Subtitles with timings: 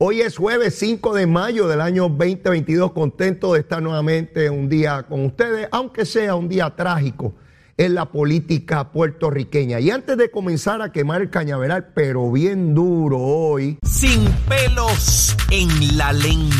[0.00, 5.02] Hoy es jueves 5 de mayo del año 2022, contento de estar nuevamente un día
[5.08, 7.34] con ustedes, aunque sea un día trágico
[7.76, 9.80] en la política puertorriqueña.
[9.80, 15.98] Y antes de comenzar a quemar el cañaveral, pero bien duro hoy, sin pelos en
[15.98, 16.54] la lengua.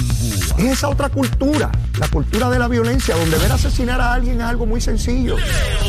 [0.59, 1.70] es esa otra cultura,
[2.00, 5.36] la cultura de la violencia, donde ver asesinar a alguien es algo muy sencillo.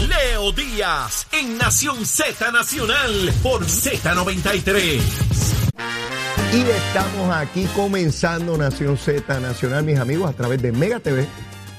[0.07, 6.18] Leo Díaz en Nación Z Nacional por Z93.
[6.51, 11.27] Y estamos aquí comenzando Nación Z Nacional, mis amigos, a través de Mega TV,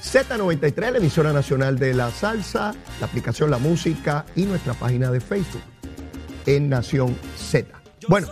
[0.01, 5.19] Z93, la emisora nacional de la salsa, la aplicación La Música y nuestra página de
[5.19, 5.61] Facebook
[6.45, 7.67] en Nación Z.
[8.07, 8.29] Bueno,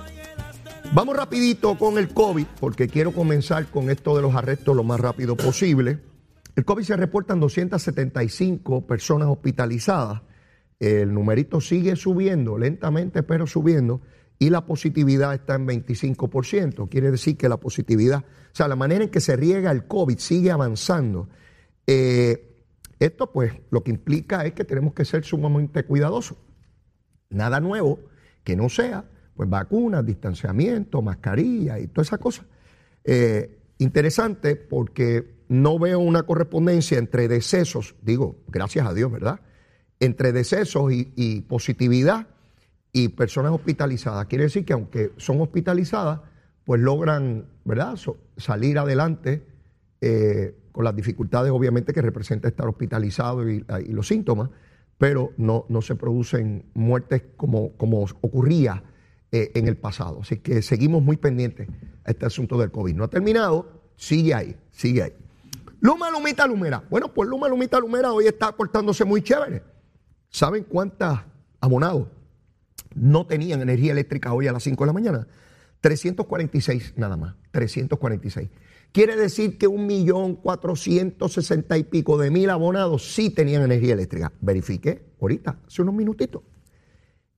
[0.93, 5.01] vamos rapidito con el COVID, porque quiero comenzar con esto de los arrestos lo más
[5.01, 5.99] rápido posible.
[6.55, 10.21] El COVID se reportan 275 personas hospitalizadas.
[10.79, 13.99] El numerito sigue subiendo, lentamente, pero subiendo
[14.39, 16.87] y la positividad está en 25%.
[16.89, 20.17] Quiere decir que la positividad, o sea, la manera en que se riega el COVID
[20.17, 21.27] sigue avanzando.
[21.85, 22.63] Eh,
[22.99, 26.37] esto pues lo que implica es que tenemos que ser sumamente cuidadosos.
[27.29, 27.99] Nada nuevo
[28.45, 29.03] que no sea
[29.35, 32.45] pues vacunas, distanciamiento, mascarilla y todas esas cosas.
[33.03, 39.41] Eh, interesante porque no veo una correspondencia entre decesos, digo, gracias a Dios, ¿verdad?
[39.99, 42.27] Entre decesos y, y positividad
[42.91, 44.25] y personas hospitalizadas.
[44.27, 46.21] Quiere decir que aunque son hospitalizadas,
[46.65, 47.97] pues logran, ¿verdad?,
[48.37, 49.43] salir adelante
[50.01, 54.49] eh, con las dificultades obviamente que representa estar hospitalizado y, los síntomas,
[54.97, 58.83] pero no, no se producen muertes como, como ocurría
[59.31, 60.19] eh, en el pasado.
[60.21, 61.67] Así que seguimos muy pendientes
[62.05, 62.95] a este asunto del COVID.
[62.95, 65.13] No ha terminado, sigue ahí, sigue ahí.
[65.81, 66.83] Luma, Lumita, Lumera.
[66.89, 69.63] Bueno, pues Luma, Lumita, Lumera hoy está portándose muy chévere.
[70.29, 71.21] ¿Saben cuántas
[71.61, 72.07] abonados
[72.99, 75.27] no tenían energía eléctrica hoy a las 5 de la mañana.
[75.81, 78.49] 346 nada más, 346.
[78.91, 83.93] Quiere decir que un millón cuatrocientos sesenta y pico de mil abonados sí tenían energía
[83.93, 84.33] eléctrica.
[84.41, 86.41] Verifiqué ahorita, hace unos minutitos.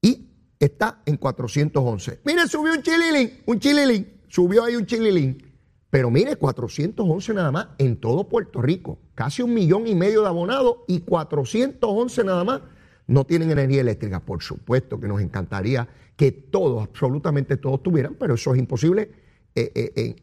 [0.02, 2.22] Y está en 411.
[2.24, 5.52] Mire, subió un chililín, un chililín, subió ahí un chililín.
[5.90, 8.98] Pero mire, 411 nada más en todo Puerto Rico.
[9.14, 12.62] Casi un millón y medio de abonados y 411 nada más
[13.12, 14.22] no tienen energía eléctrica.
[14.22, 19.12] Por supuesto que nos encantaría que todos, absolutamente todos tuvieran, pero eso es imposible
[19.54, 19.72] eh,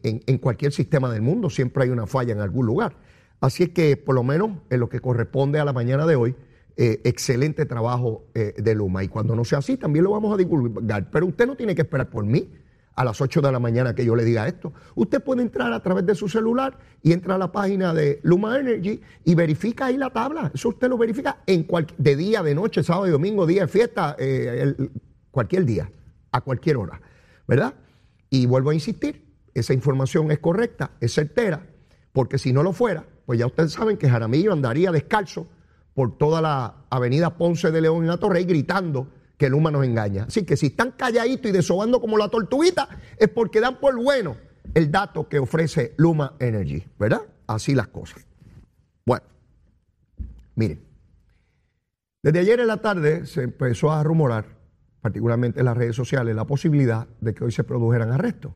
[0.03, 1.51] eh, en, cualquier sistema del mundo.
[1.51, 2.95] Siempre hay una falla en algún lugar.
[3.41, 6.35] Así es que, por lo menos en lo que corresponde a la mañana de hoy,
[6.77, 9.03] eh, excelente trabajo de Luma.
[9.03, 11.11] Y cuando no sea así, también lo vamos a divulgar.
[11.11, 12.49] Pero usted no tiene que esperar por mí
[12.99, 14.73] a las 8 de la mañana que yo le diga esto.
[14.93, 18.59] Usted puede entrar a través de su celular y entra a la página de Luma
[18.59, 20.51] Energy y verifica ahí la tabla.
[20.53, 21.65] Eso usted lo verifica en
[21.97, 24.75] de día, de noche, sábado y domingo, día de fiesta, eh,
[25.31, 25.89] cualquier día,
[26.33, 26.99] a cualquier hora,
[27.47, 27.73] ¿verdad?
[28.29, 31.67] Y vuelvo a insistir, esa información es correcta, es certera,
[32.11, 35.47] porque si no lo fuera, pues ya ustedes saben que Jaramillo andaría descalzo
[35.93, 39.07] por toda la avenida Ponce de León y la Torrey gritando
[39.39, 40.25] que el nos engaña.
[40.25, 44.35] Así que si están calladitos y desobando como la tortuguita, es porque dan por bueno
[44.73, 47.21] el dato que ofrece Luma Energy, ¿verdad?
[47.47, 48.27] Así las cosas.
[49.05, 49.25] Bueno,
[50.55, 50.83] miren,
[52.21, 54.57] desde ayer en la tarde se empezó a rumorar,
[54.99, 58.51] particularmente en las redes sociales, la posibilidad de que hoy se produjeran arrestos.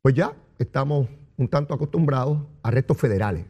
[0.00, 3.44] Pues ya estamos un tanto acostumbrados a arrestos federales.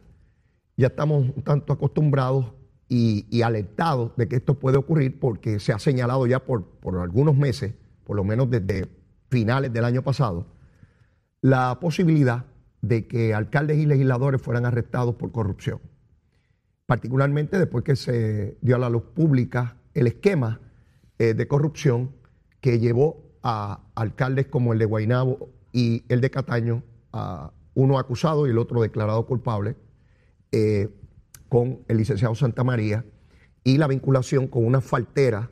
[0.75, 2.58] Ya estamos un tanto acostumbrados
[2.89, 7.37] y, alertado de que esto puede ocurrir porque se ha señalado ya por, por algunos
[7.37, 8.89] meses, por lo menos desde
[9.29, 10.47] finales del año pasado,
[11.41, 12.45] la posibilidad
[12.81, 15.79] de que alcaldes y legisladores fueran arrestados por corrupción.
[16.87, 20.59] Particularmente después que se dio a la luz pública el esquema
[21.19, 22.11] eh, de corrupción
[22.59, 26.83] que llevó a alcaldes como el de Guaynabo y el de Cataño,
[27.13, 29.75] a uno acusado y el otro declarado culpable,
[30.51, 30.89] eh,
[31.49, 33.03] con el licenciado Santa María
[33.63, 35.51] y la vinculación con una faltera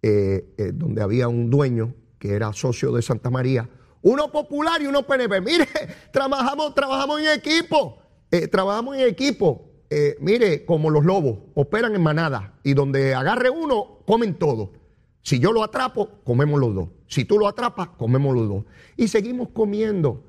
[0.00, 3.68] eh, eh, donde había un dueño que era socio de Santa María,
[4.00, 5.40] uno popular y uno PNP.
[5.40, 5.68] Mire,
[6.12, 7.98] trabajamos, trabajamos en equipo,
[8.30, 9.68] eh, trabajamos en equipo.
[10.20, 14.72] mire, como los lobos, operan en manada y donde agarre uno, comen todo.
[15.22, 16.88] Si yo lo atrapo, comemos los dos.
[17.06, 18.64] Si tú lo atrapas, comemos los dos.
[18.96, 20.24] Y seguimos comiendo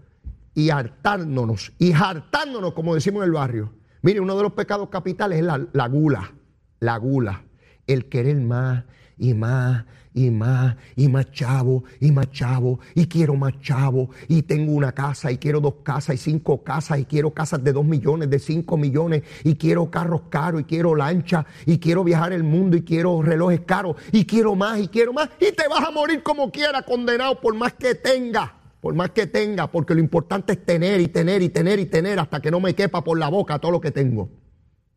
[0.53, 3.73] y hartándonos, y hartándonos, como decimos en el barrio.
[4.03, 6.29] Mire, uno de los pecados capitales es la, gula,
[6.81, 7.41] la gula,
[7.87, 8.83] el querer más
[9.17, 14.41] y más y más y más chavo y más chavo y quiero más chavo y
[14.41, 17.85] tengo una casa y quiero dos casas y cinco casas y quiero casas de dos
[17.85, 22.43] millones, de cinco millones y quiero carros caros y quiero lancha y quiero viajar el
[22.43, 25.91] mundo y quiero relojes caros y quiero más y quiero más y te vas a
[25.91, 28.62] morir como quiera condenado por más que tenga.
[28.83, 32.19] Por más que tenga, porque lo importante es tener y tener y tener y tener
[32.19, 34.29] hasta que no me quepa por la boca todo lo que tengo.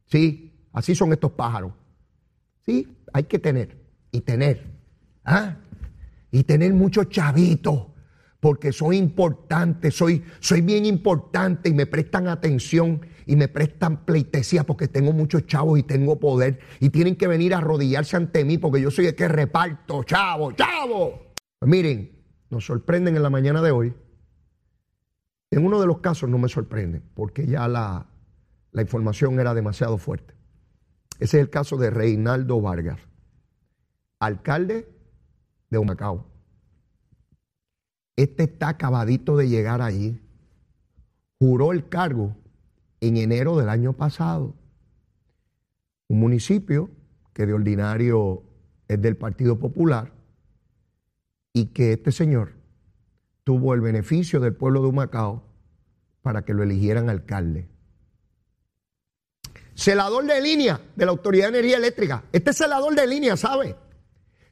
[0.06, 1.72] Sí, así son estos pájaros.
[2.64, 3.78] Sí, hay que tener
[4.10, 4.64] y tener.
[5.24, 5.58] ¿ah?
[6.32, 7.86] Y tener muchos chavitos,
[8.40, 14.64] porque soy importante, soy, soy bien importante y me prestan atención y me prestan pleitesía
[14.64, 18.58] porque tengo muchos chavos y tengo poder y tienen que venir a arrodillarse ante mí
[18.58, 21.34] porque yo soy el que reparto, chavo, chavo.
[21.60, 22.15] Miren,
[22.50, 23.94] nos sorprenden en la mañana de hoy.
[25.50, 28.06] En uno de los casos no me sorprende porque ya la,
[28.72, 30.34] la información era demasiado fuerte.
[31.19, 33.00] Ese es el caso de Reinaldo Vargas,
[34.19, 34.88] alcalde
[35.70, 36.26] de Humacao.
[38.16, 40.20] Este está acabadito de llegar allí.
[41.38, 42.34] Juró el cargo
[43.00, 44.54] en enero del año pasado.
[46.08, 46.90] Un municipio
[47.32, 48.42] que de ordinario
[48.88, 50.15] es del Partido Popular
[51.56, 52.52] y que este señor
[53.42, 55.42] tuvo el beneficio del pueblo de Humacao
[56.20, 57.70] para que lo eligieran alcalde.
[59.74, 62.24] Celador de línea de la Autoridad de Energía Eléctrica.
[62.30, 63.74] Este celador de línea, ¿sabe?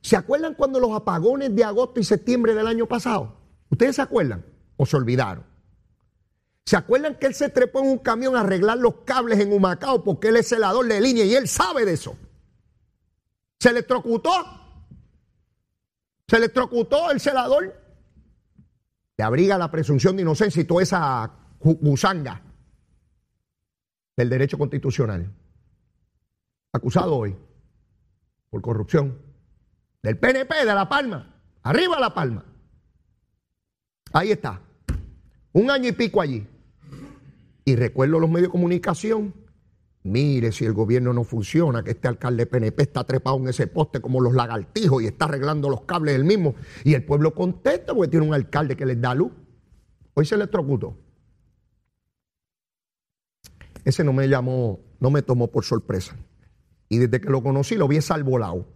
[0.01, 3.37] ¿Se acuerdan cuando los apagones de agosto y septiembre del año pasado?
[3.69, 4.43] ¿Ustedes se acuerdan
[4.79, 5.45] o se olvidaron?
[6.65, 10.03] ¿Se acuerdan que él se trepó en un camión a arreglar los cables en Humacao
[10.05, 12.17] porque él es celador de línea y él sabe de eso?
[13.61, 14.64] ¿Se electrocutó?
[16.29, 17.81] ¿Se electrocutó el celador?
[19.17, 21.31] Le abriga la presunción de inocencia y toda esa
[21.61, 22.43] gusanga
[24.17, 25.31] del derecho constitucional.
[26.73, 27.37] Acusado hoy
[28.51, 29.19] por corrupción.
[30.03, 31.41] Del PNP, de La Palma.
[31.63, 32.45] Arriba La Palma.
[34.13, 34.61] Ahí está.
[35.53, 36.47] Un año y pico allí.
[37.65, 39.35] Y recuerdo los medios de comunicación.
[40.05, 44.03] Mire si el gobierno no funciona, que este alcalde PNP está trepado en ese poste
[44.03, 46.55] como los lagartijos y está arreglando los cables del mismo.
[46.85, 49.33] Y el pueblo contesta porque tiene un alcalde que les da luz.
[50.13, 50.99] Hoy se electrocutó.
[53.83, 56.15] Ese no me llamó, no me tomó por sorpresa.
[56.91, 58.67] Y desde que lo conocí lo vi salvolado.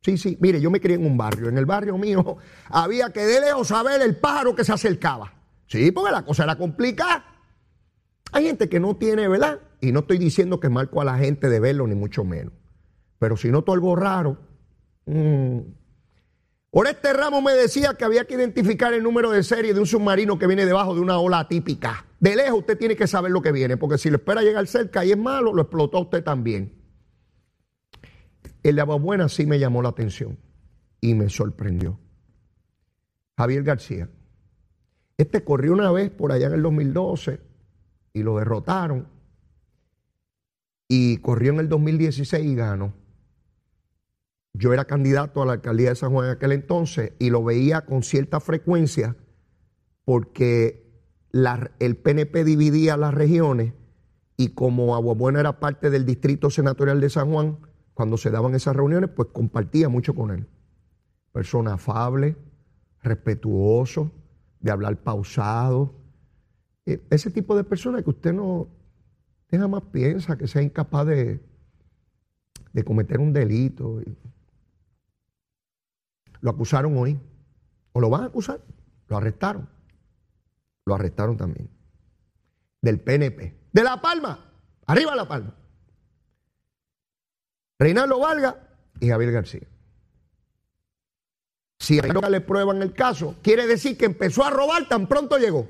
[0.00, 1.48] Sí, sí, mire, yo me crié en un barrio.
[1.48, 2.36] En el barrio mío
[2.68, 5.32] había que de lejos saber el pájaro que se acercaba.
[5.66, 7.24] Sí, porque la cosa era complicada.
[8.30, 9.60] Hay gente que no tiene, ¿verdad?
[9.82, 12.54] Y no estoy diciendo que marco a la gente de verlo, ni mucho menos.
[13.18, 14.38] Pero si noto algo raro.
[15.06, 15.58] Mm.
[16.70, 19.86] Por este ramo me decía que había que identificar el número de serie de un
[19.86, 22.06] submarino que viene debajo de una ola típica.
[22.20, 25.04] De lejos usted tiene que saber lo que viene, porque si lo espera llegar cerca
[25.04, 26.80] y es malo, lo explotó usted también.
[28.62, 30.38] El de Buena sí me llamó la atención
[31.00, 31.98] y me sorprendió.
[33.36, 34.08] Javier García.
[35.18, 37.40] Este corrió una vez por allá en el 2012
[38.14, 39.08] y lo derrotaron.
[40.94, 42.92] Y corrió en el 2016 y ganó.
[44.52, 47.86] Yo era candidato a la alcaldía de San Juan en aquel entonces y lo veía
[47.86, 49.16] con cierta frecuencia
[50.04, 50.84] porque
[51.32, 53.72] el PNP dividía las regiones
[54.36, 57.56] y como Aguabuena era parte del distrito senatorial de San Juan,
[57.94, 60.46] cuando se daban esas reuniones, pues compartía mucho con él.
[61.32, 62.36] Persona afable,
[63.02, 64.12] respetuoso,
[64.60, 65.94] de hablar pausado,
[66.84, 68.81] eh, ese tipo de persona que usted no
[69.52, 71.38] tenga más piensa que sea incapaz de,
[72.72, 74.00] de cometer un delito.
[76.40, 77.20] Lo acusaron hoy.
[77.92, 78.62] ¿O lo van a acusar?
[79.08, 79.68] Lo arrestaron.
[80.86, 81.68] Lo arrestaron también.
[82.80, 83.54] Del PNP.
[83.70, 84.42] De La Palma.
[84.86, 85.54] Arriba La Palma.
[87.78, 88.56] Reinaldo Valga
[89.00, 89.68] y Javier García.
[91.78, 95.68] Si a le prueban el caso, quiere decir que empezó a robar tan pronto llegó.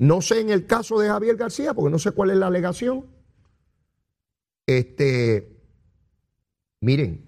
[0.00, 3.04] No sé en el caso de Javier García, porque no sé cuál es la alegación.
[4.66, 5.60] Este,
[6.80, 7.26] miren,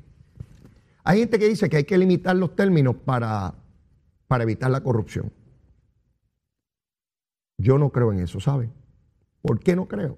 [1.05, 3.55] hay gente que dice que hay que limitar los términos para,
[4.27, 5.31] para evitar la corrupción.
[7.59, 8.73] Yo no creo en eso, ¿saben?
[9.43, 10.17] ¿Por qué no creo?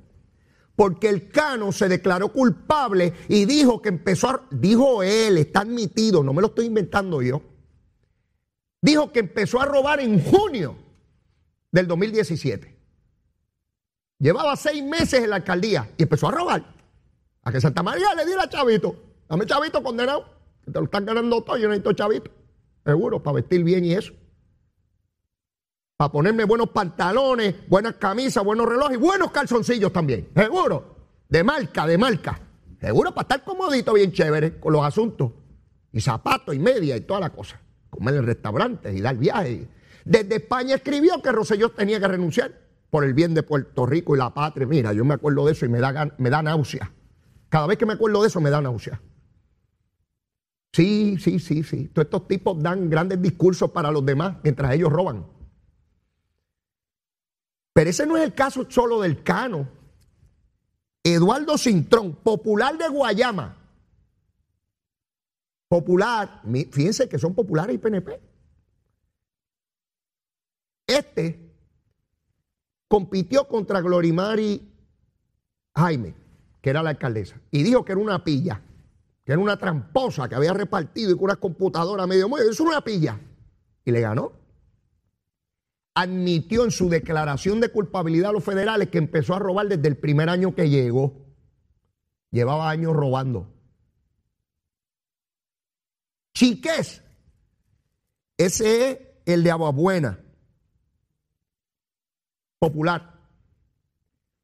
[0.77, 6.23] Porque el Cano se declaró culpable y dijo que empezó a, dijo él, está admitido,
[6.23, 7.43] no me lo estoy inventando yo,
[8.81, 10.84] dijo que empezó a robar en junio
[11.75, 12.73] del 2017.
[14.21, 16.65] Llevaba seis meses en la alcaldía y empezó a robar.
[17.43, 18.95] A que Santa María le diera chavito.
[19.29, 20.25] Dame chavito condenado.
[20.65, 21.57] Que te lo están ganando todo.
[21.57, 22.31] Yo necesito chavito.
[22.87, 24.13] Seguro, para vestir bien y eso.
[25.97, 30.29] Para ponerme buenos pantalones, buenas camisas, buenos relojes y buenos calzoncillos también.
[30.35, 30.95] Seguro.
[31.29, 32.41] De marca, de marca.
[32.81, 35.33] Seguro para estar comodito, bien chévere con los asuntos.
[35.91, 37.61] Y zapatos y media y toda la cosa.
[37.91, 39.67] Comer en restaurantes y dar viajes
[40.05, 42.53] desde España escribió que Roselló tenía que renunciar
[42.91, 44.67] por el bien de Puerto Rico y la patria.
[44.67, 46.93] Mira, yo me acuerdo de eso y me da, me da náusea.
[47.49, 49.01] Cada vez que me acuerdo de eso me da náusea.
[50.73, 51.89] Sí, sí, sí, sí.
[51.89, 55.27] Todos estos tipos dan grandes discursos para los demás mientras ellos roban.
[57.73, 59.69] Pero ese no es el caso solo del Cano.
[61.03, 63.57] Eduardo Cintrón, popular de Guayama.
[65.69, 68.34] Popular, fíjense que son populares y PNP.
[70.87, 71.53] Este
[72.89, 74.71] compitió contra Glorimari
[75.75, 76.15] Jaime,
[76.61, 78.63] que era la alcaldesa, y dijo que era una pilla
[79.25, 82.51] que era una tramposa que había repartido y con una computadora medio muelle.
[82.51, 83.19] Eso era una pilla.
[83.85, 84.33] Y le ganó.
[85.95, 89.97] Admitió en su declaración de culpabilidad a los federales que empezó a robar desde el
[89.97, 91.25] primer año que llegó.
[92.31, 93.51] Llevaba años robando.
[96.35, 97.03] Chiques.
[98.37, 100.19] Ese es el de Aguabuena.
[102.59, 103.15] Popular.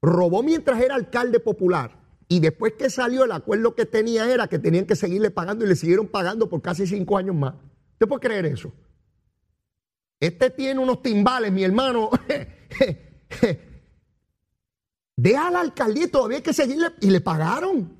[0.02, 2.00] Robó mientras era alcalde popular
[2.32, 5.68] y después que salió, el acuerdo que tenía era que tenían que seguirle pagando y
[5.68, 7.54] le siguieron pagando por casi cinco años más.
[7.94, 8.72] ¿Usted puede creer eso?
[10.20, 12.08] Este tiene unos timbales, mi hermano.
[15.16, 17.98] Deja la alcaldía y todavía hay que seguirle y le pagaron.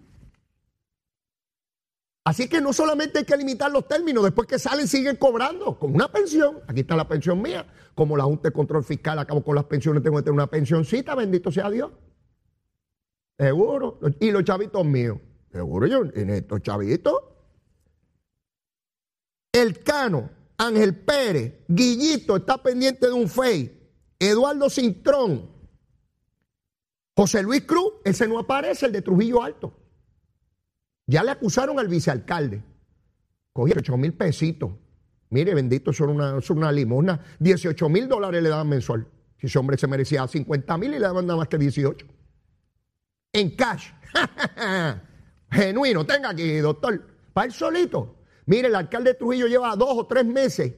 [2.22, 5.92] Así que no solamente hay que limitar los términos, después que salen siguen cobrando con
[5.92, 6.60] una pensión.
[6.68, 7.66] Aquí está la pensión mía.
[8.00, 11.14] Como la Junta de Control Fiscal acabo con las pensiones, tengo que tener una pensioncita,
[11.14, 11.92] bendito sea Dios.
[13.38, 14.00] Seguro.
[14.20, 15.18] Y los chavitos míos.
[15.52, 17.22] Seguro yo, en estos chavitos.
[19.52, 23.92] El Cano, Ángel Pérez, Guillito está pendiente de un FEI.
[24.18, 25.50] Eduardo Cintrón.
[27.14, 29.74] José Luis Cruz, ese no aparece, el de Trujillo Alto.
[31.06, 32.64] Ya le acusaron al vicealcalde.
[33.52, 34.70] Coge 8 mil pesitos.
[35.30, 37.20] Mire, bendito, son una, son una limosna.
[37.38, 39.06] 18 mil dólares le daban mensual.
[39.38, 42.06] Si ese hombre se merecía 50 mil y le daban nada más que 18
[43.32, 43.90] en cash.
[45.50, 47.00] Genuino, tenga aquí, doctor.
[47.32, 48.16] Para él solito.
[48.46, 50.72] Mire, el alcalde de Trujillo lleva dos o tres meses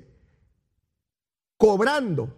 [1.56, 2.36] cobrando.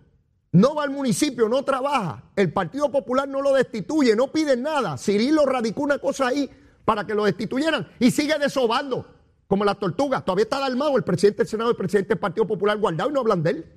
[0.52, 2.22] No va al municipio, no trabaja.
[2.36, 4.96] El Partido Popular no lo destituye, no pide nada.
[4.96, 6.48] Cirilo radicó una cosa ahí
[6.84, 9.13] para que lo destituyeran y sigue desobando
[9.46, 10.24] como las tortugas.
[10.24, 13.20] Todavía está alarmado el presidente del Senado el presidente del Partido Popular guardado y no
[13.20, 13.72] hablan de él.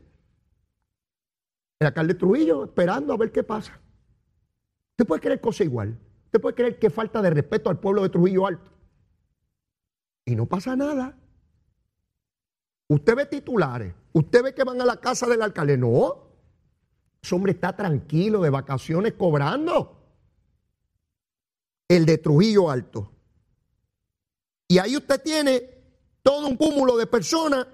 [1.80, 3.80] El alcalde de Trujillo esperando a ver qué pasa.
[4.92, 5.98] ¿Usted puede creer cosa igual?
[6.26, 8.72] ¿Usted puede creer que falta de respeto al pueblo de Trujillo Alto?
[10.26, 11.18] Y no pasa nada.
[12.90, 15.78] Usted ve titulares, usted ve que van a la casa del alcalde.
[15.78, 16.28] No,
[17.22, 19.94] ese hombre está tranquilo de vacaciones cobrando.
[21.88, 23.12] El de Trujillo Alto.
[24.68, 25.70] Y ahí usted tiene
[26.22, 27.68] todo un cúmulo de personas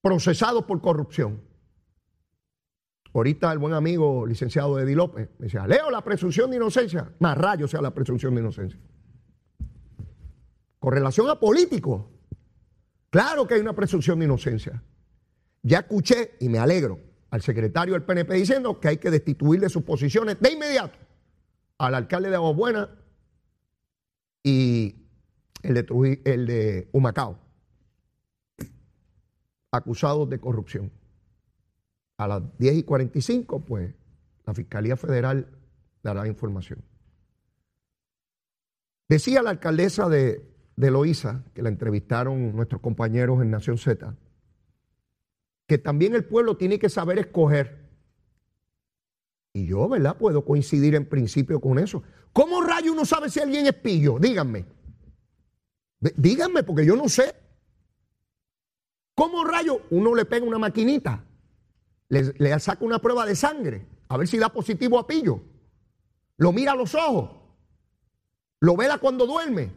[0.00, 1.42] procesados por corrupción.
[3.12, 7.36] Ahorita el buen amigo licenciado Eddie López me decía, leo la presunción de inocencia, más
[7.36, 8.78] rayo sea la presunción de inocencia.
[10.78, 12.04] Con relación a políticos,
[13.10, 14.82] claro que hay una presunción de inocencia.
[15.62, 17.00] Ya escuché, y me alegro,
[17.30, 20.96] al secretario del PNP diciendo que hay que destituir de sus posiciones de inmediato
[21.78, 22.88] al alcalde de Aguabuena
[24.42, 25.07] y
[25.62, 27.38] el de, el de Humacao,
[29.70, 30.90] acusados de corrupción
[32.16, 33.94] a las 10 y 45, pues
[34.44, 35.46] la Fiscalía Federal
[36.02, 36.82] dará información.
[39.08, 40.44] Decía la alcaldesa de,
[40.76, 44.14] de Loíza, que la entrevistaron nuestros compañeros en Nación Z,
[45.66, 47.88] que también el pueblo tiene que saber escoger.
[49.52, 50.16] Y yo, ¿verdad?
[50.16, 52.02] Puedo coincidir en principio con eso.
[52.32, 54.18] ¿Cómo rayo uno sabe si alguien es pillo?
[54.18, 54.66] Díganme.
[56.00, 57.34] Díganme, porque yo no sé.
[59.14, 61.24] ¿Cómo rayo uno le pega una maquinita
[62.08, 65.40] le, saca una prueba de sangre, a ver si da positivo a pillo.
[66.38, 67.30] Lo mira a los ojos.
[68.60, 69.72] Lo vela cuando duerme.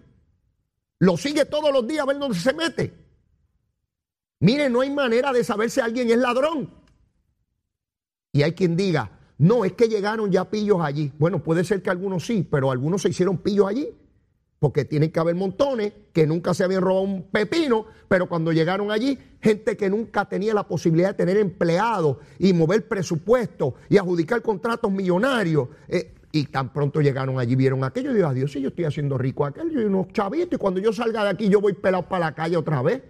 [1.00, 2.94] Lo sigue todos los días a ver dónde se mete.
[4.40, 6.74] Mire, no hay manera de saber si alguien es ladrón.
[8.32, 11.12] Y hay quien diga, no, es que llegaron ya pillos allí.
[11.20, 13.90] Bueno, puede ser que algunos sí, pero algunos se hicieron pillos allí
[14.62, 18.91] porque tienen que haber montones que nunca se habían robado un pepino, pero cuando llegaron
[18.91, 24.44] allí, gente que nunca tenía la posibilidad de tener empleados y mover presupuestos y adjudicar
[24.44, 25.68] contratos millonarios.
[25.88, 29.18] Eh, y tan pronto llegaron allí, vieron aquello y dijeron, adiós, si yo estoy haciendo
[29.18, 32.27] rico aquello y unos chavitos, y cuando yo salga de aquí yo voy pelado para
[32.27, 33.01] la calle otra vez.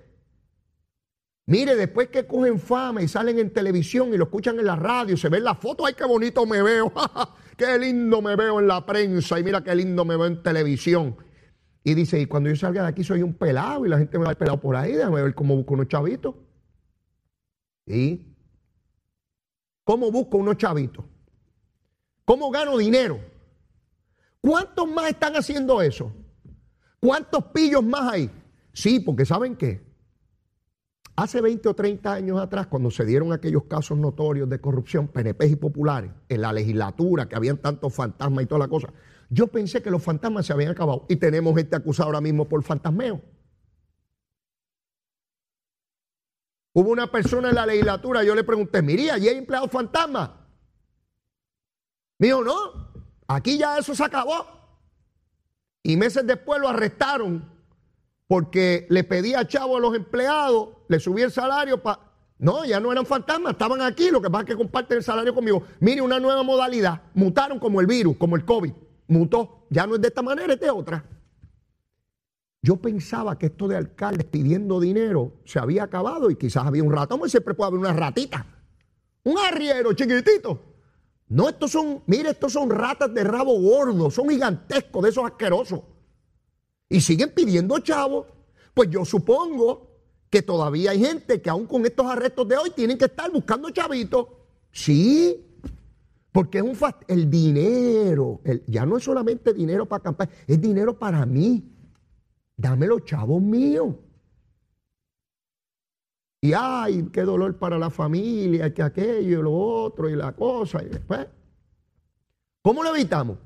[1.48, 5.18] Mire, después que cogen fama y salen en televisión y lo escuchan en la radio,
[5.18, 6.94] se ven las fotos, ay, qué bonito me veo,
[7.58, 11.18] qué lindo me veo en la prensa y mira qué lindo me veo en televisión.
[11.84, 14.26] Y dice, y cuando yo salga de aquí soy un pelado y la gente me
[14.26, 16.36] va a pelado por ahí, déjame ver cómo busco unos chavitos.
[17.88, 18.36] ¿Y
[19.84, 21.04] cómo busco unos chavitos?
[22.24, 23.20] ¿Cómo gano dinero?
[24.40, 26.14] ¿Cuántos más están haciendo eso?
[27.00, 28.32] ¿Cuántos pillos más hay?
[28.74, 29.92] Sí, porque ¿saben qué?
[31.16, 35.48] Hace 20 o 30 años atrás, cuando se dieron aquellos casos notorios de corrupción, PNP
[35.48, 38.94] y populares, en la legislatura, que habían tantos fantasmas y toda la cosa,
[39.34, 42.62] yo pensé que los fantasmas se habían acabado y tenemos gente acusado ahora mismo por
[42.64, 43.22] fantasmeo.
[46.74, 50.32] Hubo una persona en la legislatura, yo le pregunté, mire, ¿allí hay empleados fantasmas?
[52.18, 52.56] Me dijo, no,
[53.26, 54.46] aquí ya eso se acabó.
[55.82, 57.50] Y meses después lo arrestaron
[58.28, 61.82] porque le pedía chavo a los empleados, le subía el salario.
[62.38, 65.34] No, ya no eran fantasmas, estaban aquí, lo que pasa es que comparten el salario
[65.34, 65.64] conmigo.
[65.80, 68.74] Mire, una nueva modalidad, mutaron como el virus, como el COVID,
[69.12, 71.04] mutó, ya no es de esta manera, es de otra.
[72.64, 76.92] Yo pensaba que esto de alcaldes pidiendo dinero se había acabado y quizás había un
[76.92, 78.46] ratón, siempre puede haber una ratita,
[79.24, 80.60] un arriero chiquitito.
[81.28, 85.82] No, estos son, mire, estos son ratas de rabo gordo, son gigantescos, de esos asquerosos.
[86.90, 88.28] Y siguen pidiendo chavos.
[88.74, 89.92] Pues yo supongo
[90.30, 93.70] que todavía hay gente que aún con estos arrestos de hoy tienen que estar buscando
[93.70, 94.28] chavitos.
[94.72, 95.51] Sí,
[96.32, 101.26] porque es un el dinero, ya no es solamente dinero para campaña, es dinero para
[101.26, 101.68] mí.
[102.56, 103.96] Dame los chavos míos.
[106.40, 110.82] Y ay, qué dolor para la familia, que aquello y lo otro y la cosa.
[110.82, 111.28] Y después,
[112.62, 113.38] ¿cómo lo evitamos?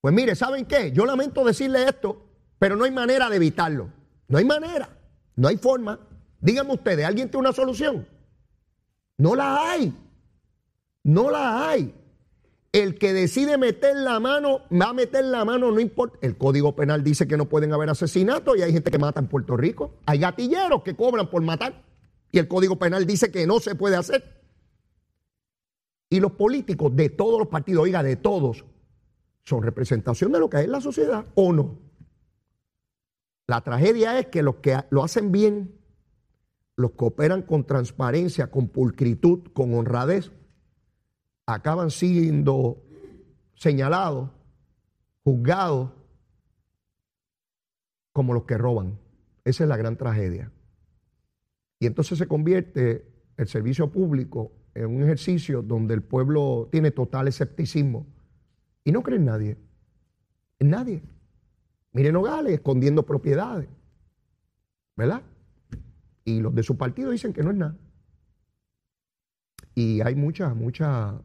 [0.00, 0.92] Pues mire, ¿saben qué?
[0.92, 2.22] Yo lamento decirle esto,
[2.58, 3.90] pero no hay manera de evitarlo.
[4.28, 4.96] No hay manera,
[5.34, 5.98] no hay forma.
[6.40, 8.06] Díganme ustedes, ¿alguien tiene una solución?
[9.16, 9.92] No la hay.
[11.08, 11.94] No la hay.
[12.70, 16.18] El que decide meter la mano, va a meter la mano, no importa.
[16.20, 19.26] El Código Penal dice que no pueden haber asesinatos y hay gente que mata en
[19.26, 19.94] Puerto Rico.
[20.04, 21.82] Hay gatilleros que cobran por matar
[22.30, 24.22] y el Código Penal dice que no se puede hacer.
[26.10, 28.66] Y los políticos de todos los partidos, oiga, de todos,
[29.44, 31.78] son representación de lo que es la sociedad o no.
[33.46, 35.74] La tragedia es que los que lo hacen bien,
[36.76, 40.32] los que operan con transparencia, con pulcritud, con honradez,
[41.48, 42.84] acaban siendo
[43.54, 44.30] señalados,
[45.24, 45.90] juzgados
[48.12, 48.98] como los que roban.
[49.44, 50.52] Esa es la gran tragedia.
[51.80, 57.28] Y entonces se convierte el servicio público en un ejercicio donde el pueblo tiene total
[57.28, 58.06] escepticismo
[58.84, 59.56] y no cree en nadie.
[60.58, 61.02] En nadie.
[61.92, 63.70] Miren Nogales escondiendo propiedades.
[64.96, 65.22] ¿Verdad?
[66.24, 67.78] Y los de su partido dicen que no es nada.
[69.74, 71.22] Y hay mucha, mucha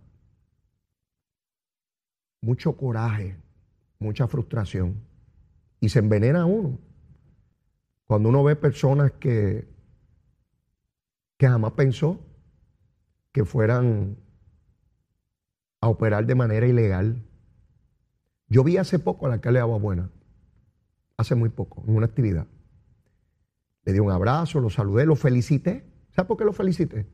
[2.44, 3.38] mucho coraje,
[4.00, 5.02] mucha frustración
[5.80, 6.78] y se envenena uno.
[8.06, 9.68] Cuando uno ve personas que,
[11.38, 12.20] que jamás pensó
[13.32, 14.18] que fueran
[15.80, 17.24] a operar de manera ilegal.
[18.48, 20.12] Yo vi hace poco al alcalde de Agua Buena,
[21.18, 22.46] hace muy poco, en una actividad.
[23.86, 25.86] Le di un abrazo, lo saludé, lo felicité.
[26.12, 27.08] ¿Sabe por qué lo felicité?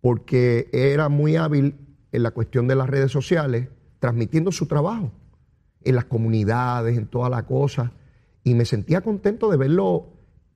[0.00, 3.68] Porque era muy hábil en la cuestión de las redes sociales
[4.00, 5.12] transmitiendo su trabajo
[5.82, 7.92] en las comunidades, en toda la cosa.
[8.42, 10.08] Y me sentía contento de verlo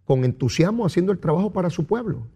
[0.04, 2.26] con entusiasmo haciendo el trabajo para su pueblo.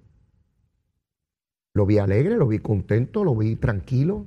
[1.75, 4.27] Lo vi alegre, lo vi contento, lo vi tranquilo.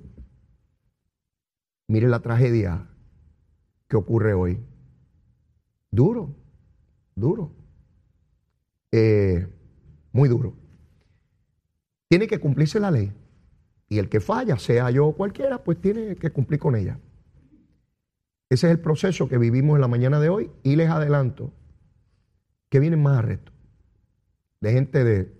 [1.87, 2.89] Mire la tragedia
[3.87, 4.59] que ocurre hoy.
[5.91, 6.35] Duro,
[7.15, 7.51] duro.
[8.91, 9.47] Eh,
[10.11, 10.55] muy duro.
[12.07, 13.13] Tiene que cumplirse la ley.
[13.91, 16.97] Y el que falla, sea yo o cualquiera, pues tiene que cumplir con ella.
[18.49, 21.51] Ese es el proceso que vivimos en la mañana de hoy y les adelanto
[22.69, 23.53] que vienen más arrestos
[24.61, 25.33] de gente de,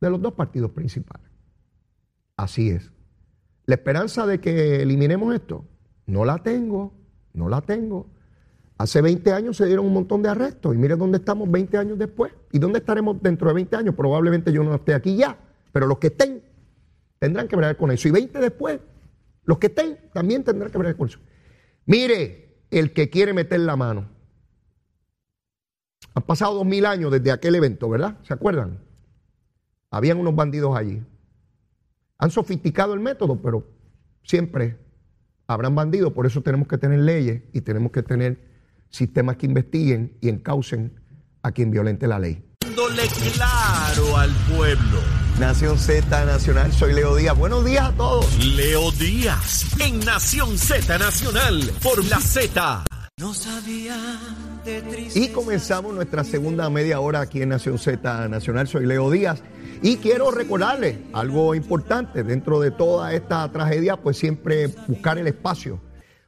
[0.00, 1.30] de los dos partidos principales.
[2.38, 2.90] Así es.
[3.66, 5.66] La esperanza de que eliminemos esto,
[6.06, 6.94] no la tengo,
[7.34, 8.06] no la tengo.
[8.78, 11.98] Hace 20 años se dieron un montón de arrestos y miren dónde estamos 20 años
[11.98, 12.32] después.
[12.50, 13.94] ¿Y dónde estaremos dentro de 20 años?
[13.94, 15.36] Probablemente yo no esté aquí ya,
[15.70, 16.43] pero los que estén
[17.24, 18.06] tendrán que ver con eso.
[18.06, 18.80] Y 20 después,
[19.44, 21.18] los que estén también tendrán que ver con eso.
[21.86, 24.10] Mire, el que quiere meter la mano.
[26.14, 28.18] Han pasado dos mil años desde aquel evento, ¿verdad?
[28.24, 28.78] ¿Se acuerdan?
[29.90, 31.02] Habían unos bandidos allí.
[32.18, 33.66] Han sofisticado el método, pero
[34.22, 34.76] siempre
[35.46, 36.12] habrán bandidos.
[36.12, 38.38] Por eso tenemos que tener leyes y tenemos que tener
[38.90, 41.00] sistemas que investiguen y encaucen
[41.42, 42.44] a quien violente la ley.
[43.34, 45.13] claro al pueblo.
[45.38, 47.36] Nación Z Nacional, soy Leo Díaz.
[47.36, 48.38] Buenos días a todos.
[48.54, 52.84] Leo Díaz, en Nación Z Nacional, por la Z.
[53.18, 53.96] No sabía
[55.12, 58.68] y comenzamos nuestra segunda media hora aquí en Nación Z Nacional.
[58.68, 59.42] Soy Leo Díaz
[59.82, 65.80] y quiero recordarles algo importante dentro de toda esta tragedia, pues siempre buscar el espacio.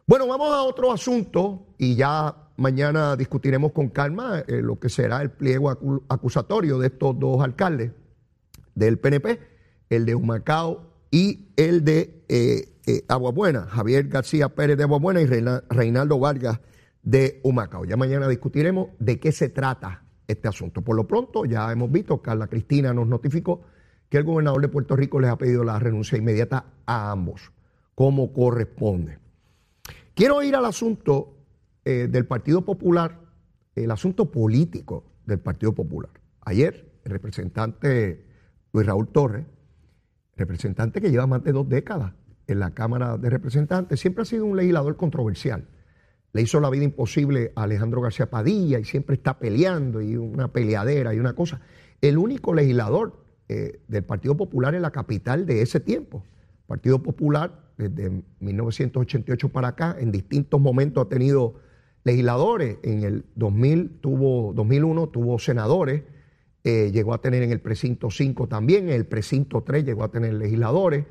[0.04, 5.22] Bueno, vamos a otro asunto y ya mañana discutiremos con calma eh, lo que será
[5.22, 5.70] el pliego
[6.08, 7.92] acusatorio de estos dos alcaldes
[8.76, 9.40] del PNP,
[9.90, 15.26] el de Humacao y el de eh, eh, Aguabuena, Javier García Pérez de Aguabuena y
[15.26, 16.60] Reinaldo Vargas
[17.02, 17.84] de Humacao.
[17.84, 20.82] Ya mañana discutiremos de qué se trata este asunto.
[20.82, 23.62] Por lo pronto, ya hemos visto, Carla Cristina nos notificó
[24.08, 27.52] que el gobernador de Puerto Rico les ha pedido la renuncia inmediata a ambos,
[27.94, 29.18] como corresponde.
[30.14, 31.34] Quiero ir al asunto
[31.84, 33.20] eh, del Partido Popular,
[33.74, 36.10] el asunto político del Partido Popular.
[36.42, 38.25] Ayer, el representante
[38.76, 39.46] Luis Raúl Torres,
[40.36, 42.12] representante que lleva más de dos décadas
[42.46, 45.66] en la Cámara de Representantes, siempre ha sido un legislador controversial.
[46.34, 50.48] Le hizo la vida imposible a Alejandro García Padilla y siempre está peleando y una
[50.48, 51.62] peleadera y una cosa.
[52.02, 56.22] El único legislador eh, del Partido Popular en la capital de ese tiempo.
[56.66, 58.10] Partido Popular, desde
[58.40, 61.54] 1988 para acá, en distintos momentos ha tenido
[62.04, 62.76] legisladores.
[62.82, 66.02] En el 2000 tuvo, 2001 tuvo senadores,
[66.66, 70.10] eh, llegó a tener en el precinto 5 también, en el precinto 3 llegó a
[70.10, 71.06] tener legisladores,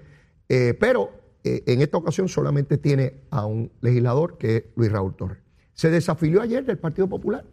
[0.50, 5.38] eh, pero en esta ocasión solamente tiene a un legislador que es Luis Raúl Torres.
[5.76, 7.46] Se desafilió ayer del Partido Popular.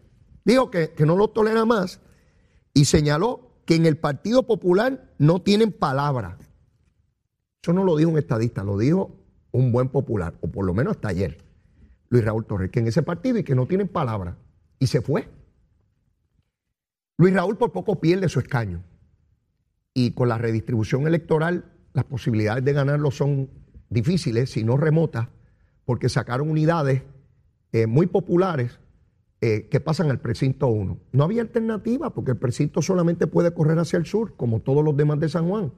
[0.46, 2.00] Dijo que, que no lo tolera más
[2.72, 6.38] y señaló que en el Partido Popular no tienen palabra.
[7.62, 9.14] Eso no lo dijo un estadista, lo dijo
[9.52, 11.36] un buen popular, o por lo menos hasta ayer,
[12.08, 14.36] Luis Raúl Torres, que en ese partido y que no tienen palabra.
[14.78, 15.28] Y se fue.
[17.16, 18.82] Luis Raúl por poco pierde su escaño.
[19.94, 23.50] Y con la redistribución electoral, las posibilidades de ganarlo son
[23.90, 25.28] difíciles, si no remotas,
[25.84, 27.02] porque sacaron unidades
[27.72, 28.78] eh, muy populares
[29.40, 30.98] eh, que pasan al precinto 1.
[31.12, 34.96] No había alternativa porque el precinto solamente puede correr hacia el sur, como todos los
[34.96, 35.72] demás de San Juan.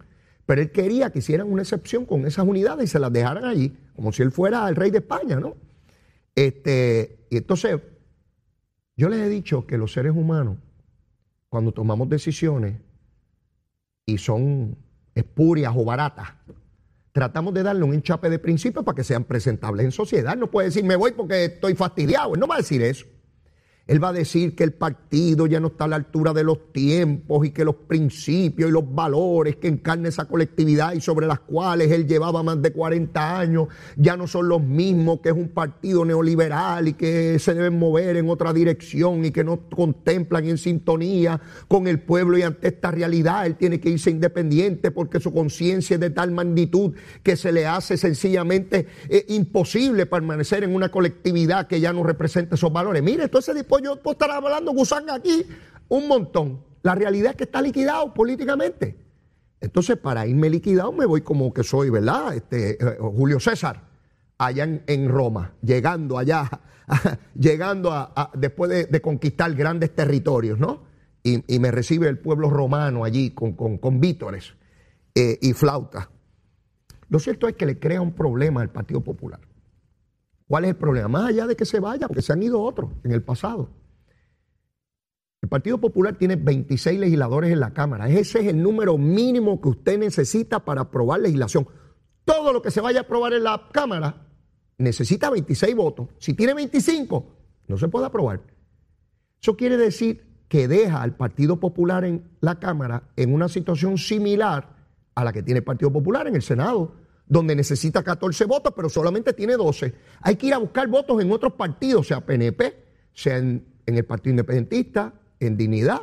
[0.46, 3.76] Pero él quería que hicieran una excepción con esas unidades y se las dejaran allí,
[3.96, 5.56] como si él fuera el rey de España, ¿no?
[6.34, 7.80] Este, y entonces,
[8.96, 10.58] yo les he dicho que los seres humanos,
[11.54, 12.74] cuando tomamos decisiones
[14.06, 14.76] y son
[15.14, 16.30] espurias o baratas,
[17.12, 20.36] tratamos de darle un enchape de principio para que sean presentables en sociedad.
[20.36, 22.34] No puede decir, me voy porque estoy fastidiado.
[22.34, 23.06] No va a decir eso.
[23.86, 26.72] Él va a decir que el partido ya no está a la altura de los
[26.72, 31.40] tiempos y que los principios y los valores que encarna esa colectividad y sobre las
[31.40, 35.48] cuales él llevaba más de 40 años ya no son los mismos, que es un
[35.48, 40.56] partido neoliberal y que se deben mover en otra dirección y que no contemplan en
[40.56, 45.30] sintonía con el pueblo y ante esta realidad él tiene que irse independiente porque su
[45.30, 50.90] conciencia es de tal magnitud que se le hace sencillamente eh, imposible permanecer en una
[50.90, 53.02] colectividad que ya no representa esos valores.
[53.02, 55.44] Mire, entonces pues yo puedo estar hablando gusanga aquí
[55.88, 56.62] un montón.
[56.82, 58.96] La realidad es que está liquidado políticamente.
[59.60, 62.36] Entonces, para irme liquidado, me voy como que soy, ¿verdad?
[62.36, 63.82] Este, eh, Julio César,
[64.38, 66.48] allá en, Roma, llegando allá,
[67.34, 70.84] llegando a, después de, conquistar grandes territorios, ¿no?
[71.24, 74.54] Y, me recibe el pueblo romano allí con, con, vítores
[75.16, 76.08] eh, y flautas.
[77.08, 79.40] Lo cierto es que le crea un problema al Partido Popular.
[80.54, 81.08] ¿Cuál es el problema?
[81.08, 83.70] Más allá de que se vaya, porque se han ido otros en el pasado.
[85.42, 88.08] El Partido Popular tiene 26 legisladores en la Cámara.
[88.08, 91.66] Ese es el número mínimo que usted necesita para aprobar legislación.
[92.24, 94.28] Todo lo que se vaya a aprobar en la Cámara
[94.78, 96.10] necesita 26 votos.
[96.18, 97.26] Si tiene 25,
[97.66, 98.40] no se puede aprobar.
[99.42, 104.68] Eso quiere decir que deja al Partido Popular en la Cámara en una situación similar
[105.16, 108.88] a la que tiene el Partido Popular en el Senado donde necesita 14 votos, pero
[108.88, 109.94] solamente tiene 12.
[110.20, 114.32] Hay que ir a buscar votos en otros partidos, sea PNP, sea en, el Partido
[114.32, 116.02] Independentista, en Dignidad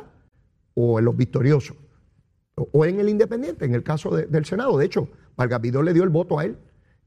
[0.74, 1.76] o en los victoriosos,
[2.54, 4.78] o, en el Independiente, en el caso del Senado.
[4.78, 6.58] De hecho, Vargas le dio el voto a él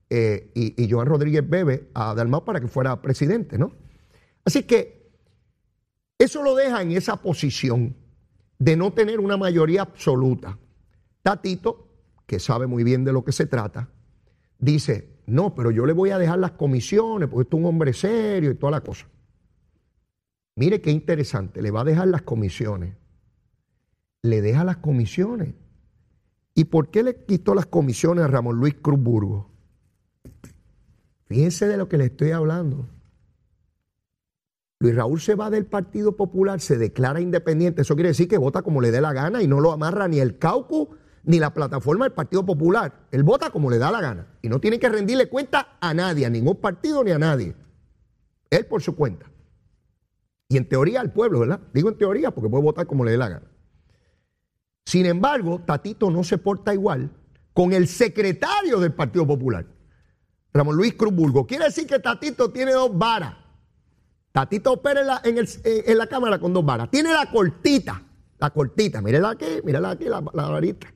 [0.09, 3.71] eh, y, Joan Rodríguez Bebe a Dalmau para que fuera presidente, ¿no?
[4.43, 5.11] Así que
[6.17, 7.95] eso lo deja en esa posición
[8.59, 10.57] de no tener una mayoría absoluta.
[11.23, 11.87] Tatito,
[12.25, 13.89] que sabe muy bien de lo que se trata,
[14.59, 18.51] dice, no, pero yo le voy a dejar las comisiones porque es un hombre serio
[18.51, 19.07] y toda la cosa.
[20.55, 22.95] Mire qué interesante, le va a dejar las comisiones.
[24.23, 25.53] Le deja las comisiones.
[26.53, 29.49] ¿Y por qué le quitó las comisiones a Ramón Luis Cruzburgo?
[31.25, 32.87] Fíjense de lo que le estoy hablando.
[34.79, 37.81] Luis Raúl se va del Partido Popular, se declara independiente.
[37.81, 40.19] Eso quiere decir que vota como le dé la gana y no lo amarra ni
[40.19, 40.89] el caucus
[41.25, 43.07] ni la plataforma del Partido Popular.
[43.11, 46.25] Él vota como le da la gana y no tiene que rendirle cuenta a nadie,
[46.25, 47.55] a ningún partido ni a nadie.
[48.49, 49.25] Él por su cuenta.
[50.47, 51.59] Y en teoría al pueblo, ¿verdad?
[51.73, 53.51] Digo en teoría porque puede votar como le dé la gana.
[54.85, 57.09] Sin embargo, Tatito no se porta igual
[57.53, 59.65] con el secretario del Partido Popular,
[60.53, 61.47] Ramón Luis Cruzburgo.
[61.47, 63.35] Quiere decir que Tatito tiene dos varas.
[64.31, 66.91] Tatito opera en la, cámara con dos varas.
[66.91, 68.03] Tiene la cortita,
[68.37, 70.94] la cortita, mírela aquí, mírela aquí, la, la varita.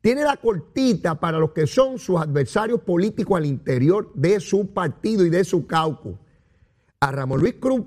[0.00, 5.26] Tiene la cortita para los que son sus adversarios políticos al interior de su partido
[5.26, 6.14] y de su caucus.
[7.00, 7.82] A Ramón Luis Cruz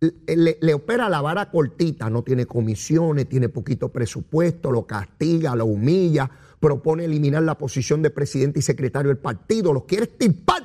[0.00, 5.66] le, le, opera la vara cortita, no tiene comisiones, tiene poquito presupuesto, lo castiga, lo
[5.66, 10.62] humilla, propone eliminar la posición de presidente y secretario del partido, los quiere estirpar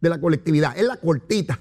[0.00, 1.60] de la colectividad, es la cortita.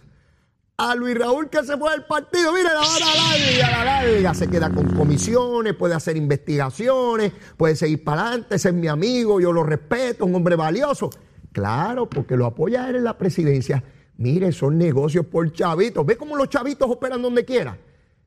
[0.81, 4.47] A Luis Raúl que se fue del partido, mire la vara larga, la larga, se
[4.49, 9.63] queda con comisiones, puede hacer investigaciones, puede seguir para adelante, es mi amigo, yo lo
[9.63, 11.09] respeto, un hombre valioso.
[11.51, 13.83] Claro, porque lo apoya él en la presidencia
[14.19, 16.05] Mire, son negocios por chavitos.
[16.05, 17.77] ¿Ve cómo los chavitos operan donde quiera?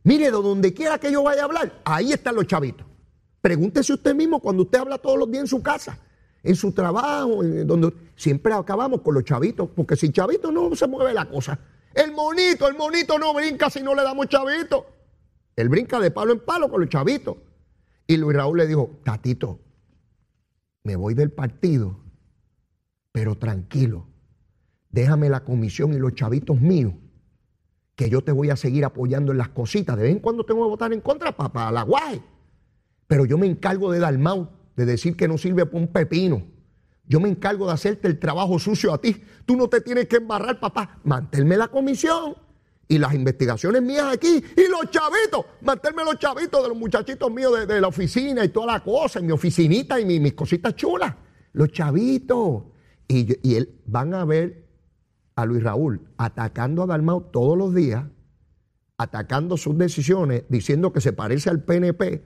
[0.05, 2.87] Mire, de donde quiera que yo vaya a hablar, ahí están los chavitos.
[3.43, 5.99] Pregúntese usted mismo cuando usted habla todos los días en su casa,
[6.43, 11.13] en su trabajo, donde siempre acabamos con los chavitos, porque sin chavitos no se mueve
[11.13, 11.59] la cosa.
[11.95, 14.85] El monito, el monito no brinca si no le damos chavitos.
[15.57, 17.37] Él brinca de palo en palo con los chavitos.
[18.07, 19.61] Y Luis Raúl le dijo, Tatito,
[20.83, 22.01] me voy del partido,
[23.13, 24.13] pero tranquilo
[24.93, 26.93] déjame la comisión y los chavitos míos,
[27.97, 29.97] que yo te voy a seguir apoyando en las cositas.
[29.97, 32.23] De vez en cuando tengo que votar en contra para la guay.
[33.09, 36.45] Pero yo me encargo de dar mal, de decir que no sirve para un pepino.
[37.07, 39.23] Yo me encargo de hacerte el trabajo sucio a ti.
[39.45, 41.01] Tú no te tienes que embarrar, papá.
[41.05, 42.37] Manténme la comisión
[42.93, 47.67] y las investigaciones mías aquí y los chavitos, manténme los chavitos de los muchachitos míos
[47.67, 51.15] de, la oficina y toda la cosa, y mi oficinita y mis cositas chulas.
[51.55, 52.65] Los chavitos.
[53.09, 54.67] Y, él, van a ver
[55.37, 58.05] a Luis Raúl atacando a Dalmau todos los días,
[58.99, 62.23] atacando sus decisiones, diciendo que se parece al PNP,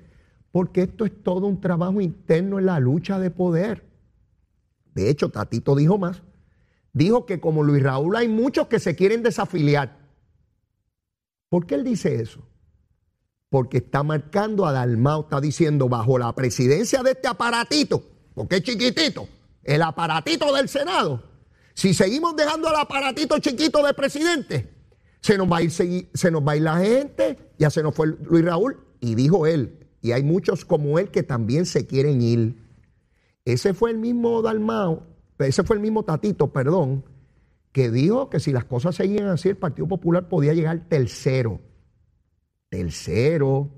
[0.50, 3.84] porque esto es todo un trabajo interno en la lucha de poder.
[4.96, 6.22] De hecho, Tatito dijo más.
[6.94, 9.98] Dijo que como Luis Raúl hay muchos que se quieren desafiliar.
[11.50, 12.40] ¿Por qué él dice eso?
[13.50, 18.02] Porque está marcando a Dalmau, está diciendo bajo la presidencia de este aparatito,
[18.34, 19.28] porque es chiquitito,
[19.62, 21.22] el aparatito del Senado,
[21.74, 24.74] si seguimos dejando al aparatito chiquito de presidente,
[25.20, 27.94] se nos va a ir, se nos va a ir la gente, ya se nos
[27.94, 32.22] fue Luis Raúl, y dijo él, y hay muchos como él que también se quieren
[32.22, 32.65] ir.
[33.46, 35.06] Ese fue el mismo Dalmao,
[35.38, 37.04] ese fue el mismo Tatito, perdón,
[37.70, 41.60] que dijo que si las cosas seguían así, el Partido Popular podía llegar tercero.
[42.68, 43.70] Tercero.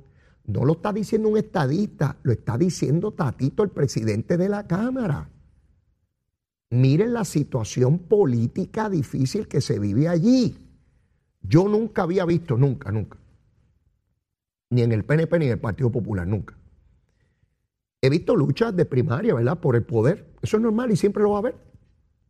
[0.47, 5.31] No lo está diciendo un estadista, lo está diciendo Tatito, el presidente de la Cámara.
[6.71, 10.57] Miren la situación política difícil que se vive allí.
[11.43, 13.19] Yo nunca había visto, nunca, nunca,
[14.71, 16.58] ni en el PNP ni en el Partido Popular, nunca.
[18.01, 19.59] He visto luchas de primaria, ¿verdad?
[19.59, 20.33] Por el poder.
[20.43, 21.57] Eso es normal y siempre lo va a haber.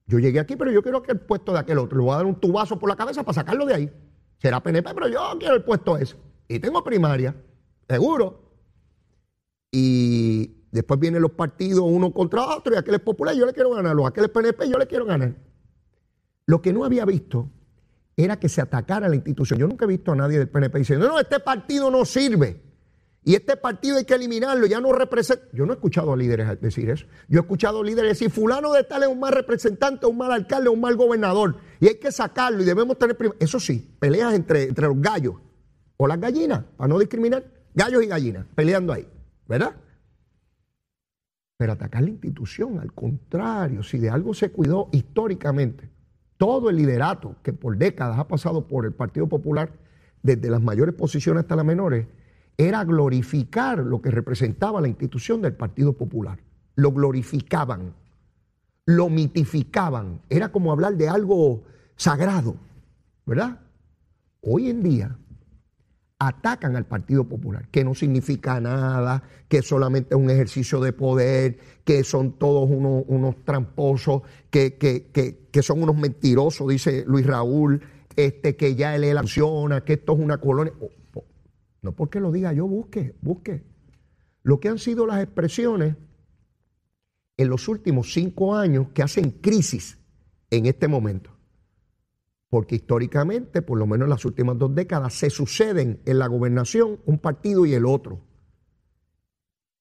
[0.06, 2.16] Yo llegué aquí, pero yo quiero que el puesto de aquel otro, le voy a
[2.16, 3.92] dar un tubazo por la cabeza para sacarlo de ahí.
[4.38, 6.16] Será PNP, pero yo quiero el puesto ese.
[6.48, 7.34] Y tengo primaria,
[7.86, 8.44] seguro.
[9.70, 13.70] Y Después vienen los partidos uno contra otro y aquel es popular, yo le quiero
[13.70, 15.34] ganarlo, aquel es PNP, yo le quiero ganar.
[16.46, 17.50] Lo que no había visto
[18.16, 19.58] era que se atacara la institución.
[19.58, 22.60] Yo nunca he visto a nadie del PNP diciendo, no, este partido no sirve.
[23.24, 25.44] Y este partido hay que eliminarlo, ya no representa.
[25.52, 27.06] Yo no he escuchado a líderes decir eso.
[27.28, 30.32] Yo he escuchado a líderes decir, fulano de tal es un mal representante, un mal
[30.32, 31.56] alcalde, un mal gobernador.
[31.80, 33.16] Y hay que sacarlo y debemos tener...
[33.38, 35.34] Eso sí, peleas entre, entre los gallos
[35.96, 37.44] o las gallinas, para no discriminar.
[37.74, 39.06] Gallos y gallinas, peleando ahí,
[39.46, 39.74] ¿verdad?
[41.58, 45.90] pero atacar la institución, al contrario, si de algo se cuidó históricamente,
[46.36, 49.72] todo el liderato que por décadas ha pasado por el Partido Popular,
[50.22, 52.06] desde las mayores posiciones hasta las menores,
[52.58, 56.40] era glorificar lo que representaba la institución del Partido Popular.
[56.74, 57.94] Lo glorificaban,
[58.84, 61.62] lo mitificaban, era como hablar de algo
[61.96, 62.56] sagrado,
[63.24, 63.60] ¿verdad?
[64.40, 65.16] Hoy en día
[66.18, 71.58] atacan al Partido Popular, que no significa nada, que solamente es un ejercicio de poder,
[71.84, 77.80] que son todos unos, tramposos, que, que, son unos mentirosos, dice Luis Raúl,
[78.16, 80.72] este, que ya él acciona, que esto es una colonia.
[81.82, 83.64] No porque lo diga yo, busque, busque.
[84.42, 85.96] Lo que han sido las expresiones
[87.36, 89.98] en los últimos cinco años que hacen crisis
[90.50, 91.38] en este momento
[92.50, 96.98] porque históricamente, por lo menos en las últimas dos décadas, se suceden en la gobernación
[97.04, 98.20] un partido y el otro.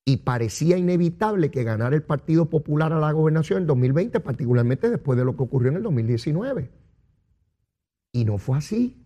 [0.03, 5.17] Y parecía inevitable que ganara el Partido Popular a la gobernación en 2020, particularmente después
[5.17, 6.71] de lo que ocurrió en el 2019.
[8.13, 9.05] Y no fue así.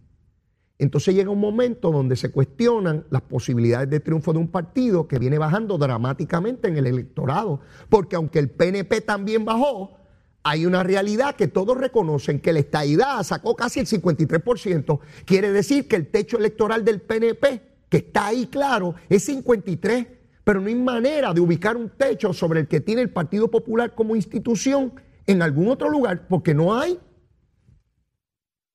[0.82, 5.20] Entonces llega un momento donde se cuestionan las posibilidades de triunfo de un partido que
[5.20, 10.00] viene bajando dramáticamente en el electorado, porque aunque el PNP también bajó,
[10.41, 15.00] hay una realidad que todos reconocen que la estadidad sacó casi el 53%.
[15.24, 20.08] Quiere decir que el techo electoral del PNP, que está ahí claro, es 53,
[20.44, 23.94] pero no hay manera de ubicar un techo sobre el que tiene el Partido Popular
[23.94, 24.94] como institución
[25.28, 26.98] en algún otro lugar, porque no hay.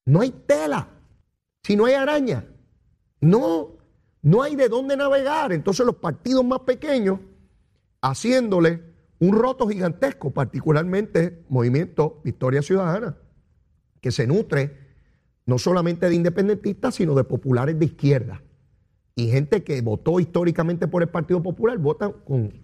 [0.04, 0.95] No hay tela.
[1.66, 2.46] Si no hay araña.
[3.20, 3.72] No,
[4.22, 5.52] no hay de dónde navegar.
[5.52, 7.18] Entonces los partidos más pequeños
[8.00, 8.84] haciéndole
[9.18, 13.16] un roto gigantesco, particularmente Movimiento Victoria Ciudadana,
[14.00, 14.78] que se nutre
[15.44, 18.44] no solamente de independentistas, sino de populares de izquierda.
[19.16, 22.62] Y gente que votó históricamente por el Partido Popular, votan con,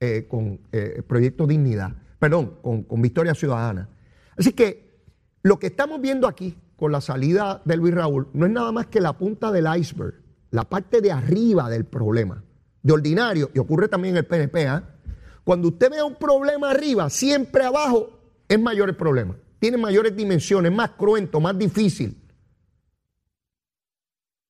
[0.00, 3.90] eh, con eh, Proyecto Dignidad, perdón, con, con Victoria Ciudadana.
[4.34, 5.04] Así que
[5.42, 8.86] lo que estamos viendo aquí con la salida de Luis Raúl no es nada más
[8.86, 10.14] que la punta del iceberg,
[10.50, 12.42] la parte de arriba del problema.
[12.82, 14.96] De ordinario, y ocurre también en el PNP, ¿ah?
[15.44, 18.08] Cuando usted vea un problema arriba, siempre abajo
[18.48, 19.36] es mayor el problema.
[19.58, 22.16] Tiene mayores dimensiones, más cruento, más difícil.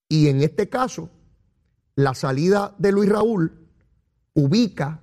[0.08, 1.10] Y en este caso,
[1.96, 3.52] la salida de Luis Raúl
[4.34, 5.00] ubica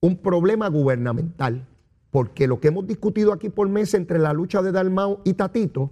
[0.00, 1.68] un problema gubernamental,
[2.10, 5.90] porque lo que hemos discutido aquí por meses entre la lucha de Dalmau y Tatito,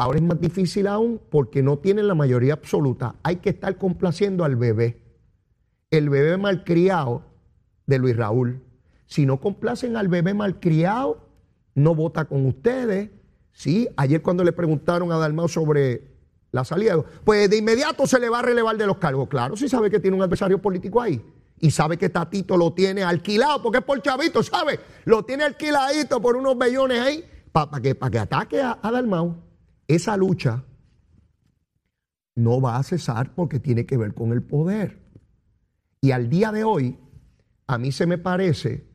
[0.00, 3.16] ahora es más difícil aún porque no tienen la mayoría absoluta.
[3.22, 4.98] Hay que estar complaciendo al bebé.
[5.90, 7.22] El bebé malcriado
[7.84, 8.62] de Luis Raúl.
[9.04, 11.28] Si no complacen al bebé malcriado,
[11.74, 13.10] no vota con ustedes.
[13.52, 16.08] Sí, ayer cuando le preguntaron a Dalmau sobre
[16.50, 19.28] la salida, pues de inmediato se le va a relevar de los cargos.
[19.28, 21.22] Claro, si sabe que tiene un adversario político ahí.
[21.58, 24.80] Y sabe que Tatito lo tiene alquilado, porque es por chavito, ¿sabe?
[25.04, 29.49] Lo tiene alquiladito por unos bellones ahí, para que, que ataque a, a Dalmau.
[29.90, 30.62] Esa lucha
[32.36, 35.00] no va a cesar porque tiene que ver con el poder.
[36.00, 36.96] Y al día de hoy,
[37.66, 38.86] a mí se me parece,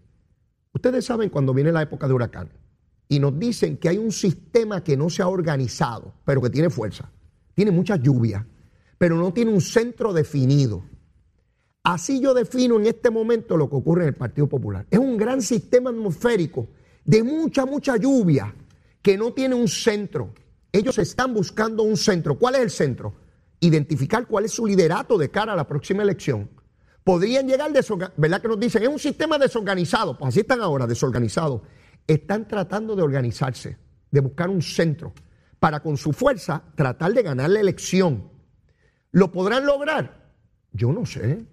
[0.71, 2.49] ustedes saben cuando viene la época de huracán
[3.10, 6.69] y nos dicen que hay un sistema que no se ha organizado, pero que tiene
[6.69, 7.12] fuerza,
[7.55, 8.47] tiene mucha lluvia,
[8.97, 10.86] pero no tiene un centro definido.
[11.84, 14.88] Así yo defino en este momento lo que ocurre en el Partido Popular.
[14.89, 16.69] Es un gran sistema atmosférico
[17.03, 18.55] de mucha, mucha lluvia
[19.01, 20.34] que no tiene un centro.
[20.75, 22.38] Ellos están buscando un centro.
[22.38, 23.15] ¿Cuál es el centro?
[23.59, 26.49] Identificar cuál es su liderato de cara a la próxima elección
[27.05, 27.71] podrían llegar
[28.17, 28.81] ¿verdad que nos dicen?
[28.81, 31.61] Es un sistema desorganizado, pues así están ahora, desorganizados.
[32.07, 33.77] Están tratando de organizarse,
[34.11, 35.13] de buscar un centro
[35.59, 38.31] para con su fuerza tratar de ganar la elección.
[39.11, 40.33] ¿Lo podrán lograr?
[40.73, 41.45] Yo no sé.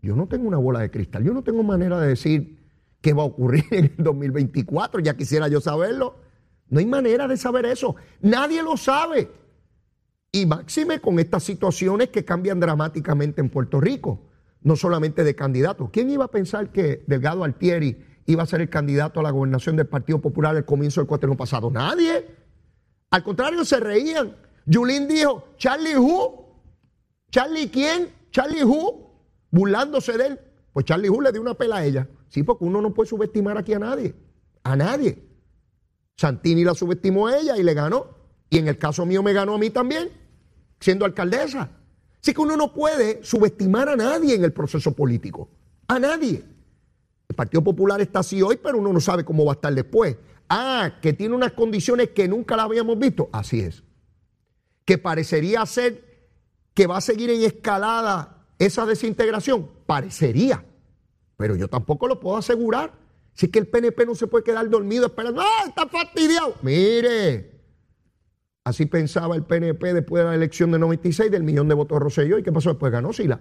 [0.00, 1.22] Yo no tengo una bola de cristal.
[1.22, 2.58] Yo no tengo manera de decir
[3.02, 5.00] qué va a ocurrir en el 2024.
[5.00, 6.21] Ya quisiera yo saberlo.
[6.72, 7.96] No hay manera de saber eso.
[8.22, 9.30] Nadie lo sabe.
[10.32, 14.32] Y máxime con estas situaciones que cambian dramáticamente en Puerto Rico
[14.62, 15.90] no solamente de candidatos.
[15.90, 19.76] ¿Quién iba a pensar que Delgado Altieri iba a ser el candidato a la gobernación
[19.76, 21.70] del Partido Popular al comienzo del cuatreno pasado?
[21.70, 22.26] Nadie.
[23.10, 24.34] Al contrario, se reían.
[24.64, 26.62] Yulín dijo, Charlie Who?
[27.30, 28.08] ¿Charlie quién?
[28.30, 29.12] Charlie Who?
[29.50, 30.40] Burlándose de él.
[30.72, 32.08] Pues Charlie Who le dio una pela a ella.
[32.30, 34.14] Sí, porque uno no puede subestimar aquí a nadie.
[34.62, 35.31] A nadie.
[36.22, 38.06] Santini la subestimó a ella y le ganó.
[38.48, 40.08] Y en el caso mío me ganó a mí también,
[40.78, 41.68] siendo alcaldesa.
[42.20, 45.48] Así que uno no puede subestimar a nadie en el proceso político.
[45.88, 46.44] A nadie.
[47.28, 50.16] El Partido Popular está así hoy, pero uno no sabe cómo va a estar después.
[50.48, 53.28] Ah, que tiene unas condiciones que nunca la habíamos visto.
[53.32, 53.82] Así es.
[54.84, 56.04] Que parecería ser
[56.72, 59.68] que va a seguir en escalada esa desintegración.
[59.86, 60.64] Parecería.
[61.36, 63.01] Pero yo tampoco lo puedo asegurar.
[63.34, 65.40] Si es que el PNP no se puede quedar dormido esperando.
[65.40, 66.54] ¡Ah, está fastidiado!
[66.62, 67.52] Mire,
[68.64, 72.04] Así pensaba el PNP después de la elección de 96 del millón de votos de
[72.04, 72.38] Rosselló.
[72.38, 72.70] ¿Y qué pasó?
[72.70, 73.40] Después ganó Sila.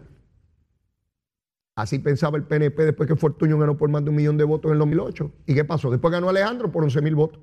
[1.76, 4.70] Así pensaba el PNP después que Fortuño ganó por más de un millón de votos
[4.70, 5.32] en el 2008.
[5.46, 5.92] ¿Y qué pasó?
[5.92, 7.40] Después ganó Alejandro por 11 mil votos.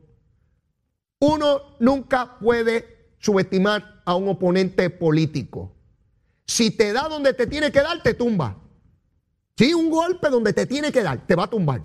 [1.21, 5.75] Uno nunca puede subestimar a un oponente político.
[6.47, 8.57] Si te da donde te tiene que dar, te tumba.
[9.57, 11.83] Si un golpe donde te tiene que dar, te va a tumbar.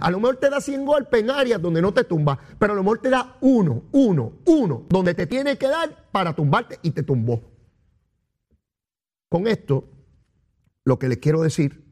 [0.00, 2.76] A lo mejor te da 100 golpes en áreas donde no te tumba, pero a
[2.76, 6.90] lo mejor te da uno, uno, uno, donde te tiene que dar para tumbarte y
[6.90, 7.42] te tumbó.
[9.28, 9.88] Con esto,
[10.84, 11.84] lo que les quiero decir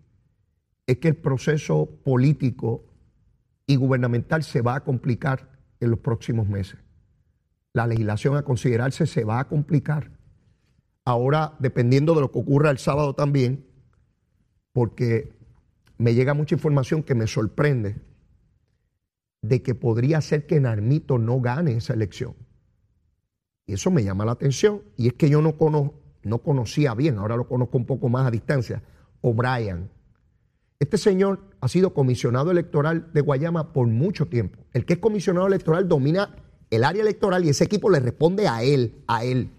[0.86, 2.84] es que el proceso político
[3.66, 5.50] y gubernamental se va a complicar
[5.80, 6.80] en los próximos meses.
[7.74, 10.10] La legislación a considerarse se va a complicar.
[11.04, 13.66] Ahora, dependiendo de lo que ocurra el sábado también,
[14.72, 15.37] porque
[15.98, 17.96] me llega mucha información que me sorprende
[19.42, 22.34] de que podría ser que Narmito no gane esa elección.
[23.66, 24.82] Y eso me llama la atención.
[24.96, 25.56] Y es que yo no,
[26.22, 28.82] no conocía bien, ahora lo conozco un poco más a distancia,
[29.20, 29.90] O'Brien.
[30.78, 34.60] Este señor ha sido comisionado electoral de Guayama por mucho tiempo.
[34.72, 36.36] El que es comisionado electoral domina
[36.70, 39.50] el área electoral y ese equipo le responde a él, a él.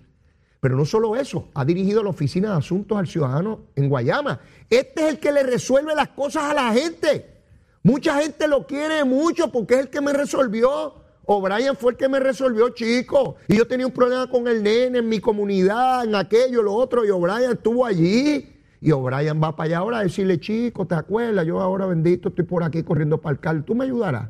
[0.59, 4.41] Pero no solo eso, ha dirigido la Oficina de Asuntos al Ciudadano en Guayama.
[4.69, 7.37] Este es el que le resuelve las cosas a la gente.
[7.83, 10.95] Mucha gente lo quiere mucho porque es el que me resolvió.
[11.25, 13.35] O'Brien fue el que me resolvió, chico.
[13.47, 17.05] Y yo tenía un problema con el nene en mi comunidad, en aquello, lo otro,
[17.05, 18.51] y O'Brien estuvo allí.
[18.81, 21.45] Y O'Brien va para allá ahora a decirle, chico, ¿te acuerdas?
[21.45, 23.63] Yo ahora bendito estoy por aquí corriendo para el carro.
[23.63, 24.29] ¿Tú me ayudarás?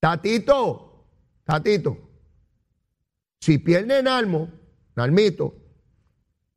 [0.00, 1.04] Tatito,
[1.44, 1.96] Tatito,
[3.46, 4.48] si pierde Nalmo,
[4.96, 5.54] Nalmito,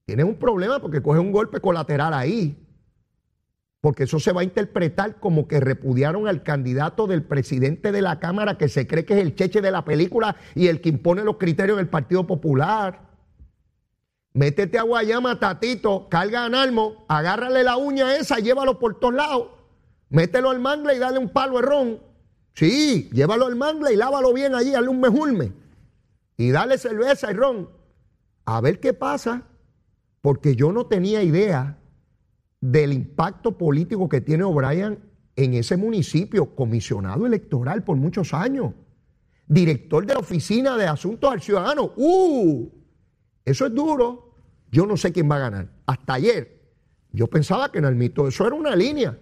[0.06, 2.66] tienes un problema porque coge un golpe colateral ahí.
[3.80, 8.20] Porque eso se va a interpretar como que repudiaron al candidato del presidente de la
[8.20, 11.24] Cámara que se cree que es el cheche de la película y el que impone
[11.24, 13.08] los criterios del Partido Popular.
[14.34, 19.50] Métete a Guayama, Tatito, carga a Nalmo, agárrale la uña esa, llévalo por todos lados.
[20.10, 22.00] Mételo al mangle y dale un palo ron.
[22.56, 25.69] Sí, llévalo al mangle y lávalo bien allí, dale un mejulme.
[26.40, 27.70] Y dale cerveza y ron.
[28.46, 29.46] A ver qué pasa.
[30.22, 31.78] Porque yo no tenía idea
[32.62, 35.04] del impacto político que tiene O'Brien
[35.36, 38.74] en ese municipio, comisionado electoral por muchos años,
[39.48, 41.92] director de la Oficina de Asuntos al Ciudadano.
[41.98, 42.70] ¡Uh!
[43.44, 44.36] Eso es duro.
[44.72, 45.70] Yo no sé quién va a ganar.
[45.88, 46.62] Hasta ayer
[47.12, 49.20] yo pensaba que en el mito eso era una línea,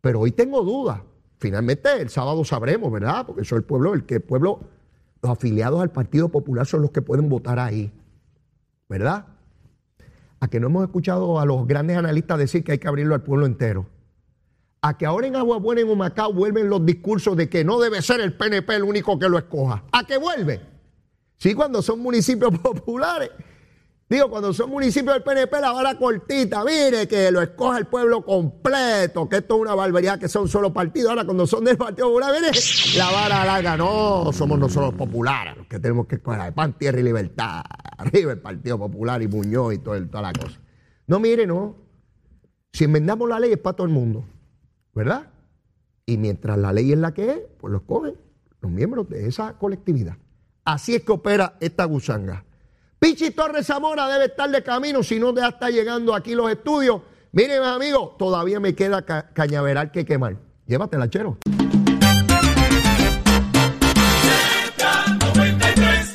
[0.00, 1.00] pero hoy tengo dudas.
[1.38, 3.24] Finalmente el sábado sabremos, ¿verdad?
[3.24, 4.60] Porque eso es el pueblo, el que el pueblo,
[5.22, 7.92] los afiliados al Partido Popular son los que pueden votar ahí,
[8.88, 9.26] ¿verdad?
[10.40, 13.22] A que no hemos escuchado a los grandes analistas decir que hay que abrirlo al
[13.22, 13.86] pueblo entero.
[14.82, 18.00] A que ahora en Agua Buena, en Humacao, vuelven los discursos de que no debe
[18.00, 19.84] ser el PNP el único que lo escoja.
[19.92, 20.62] ¿A qué vuelve?
[21.36, 23.30] Sí, cuando son municipios populares.
[24.10, 28.24] Digo, cuando son municipios del PNP, la vara cortita, mire, que lo escoja el pueblo
[28.24, 31.10] completo, que esto es una barbaridad, que son solo partidos.
[31.10, 32.50] Ahora, cuando son del Partido Popular, mire,
[32.96, 36.98] la vara larga, no, somos nosotros populares, los que tenemos que escoger de pan, tierra
[36.98, 37.62] y libertad.
[37.98, 40.58] Arriba el Partido Popular y Muñoz y todo, toda la cosa.
[41.06, 41.76] No, mire, no.
[42.72, 44.24] Si enmendamos la ley es para todo el mundo,
[44.92, 45.30] ¿verdad?
[46.04, 48.16] Y mientras la ley es la que es, pues lo escogen
[48.60, 50.16] los miembros de esa colectividad.
[50.64, 52.44] Así es que opera esta gusanga.
[53.00, 57.00] Pichi Torres Zamora debe estar de camino, si no ya está llegando aquí los estudios.
[57.32, 60.36] Miren, amigos, todavía me queda cañaveral que quemar.
[60.66, 61.38] Llévatela, chero.